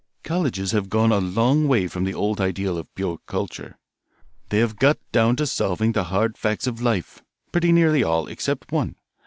[0.23, 3.77] "Colleges have gone a long way from the old ideal of pure culture.
[4.49, 8.71] They have got down to solving the hard facts of life pretty nearly all, except
[8.71, 8.95] one.